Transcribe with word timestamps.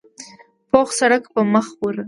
پوخ 0.69 0.89
سړک 0.99 1.23
په 1.33 1.41
مخه 1.53 1.73
ورغی. 1.81 1.99